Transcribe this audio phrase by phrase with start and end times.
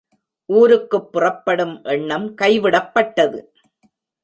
[0.45, 3.53] ஊருக்குப் புறப்படும் எண்ணம் கைவிடப்பட்டது.